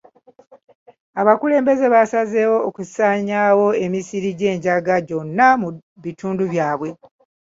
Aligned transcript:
Abakulembeze 1.21 1.85
basazeewo 1.95 2.57
okusaanyaawo 2.69 3.67
emisiri 3.85 4.29
gy'enjaga 4.39 4.95
gyonna 5.07 5.47
mu 5.61 5.69
bitundu 6.03 6.43
byabwe. 6.51 6.89